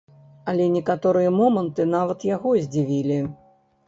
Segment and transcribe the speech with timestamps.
[0.51, 3.19] Але некаторыя моманты нават яго здзівілі.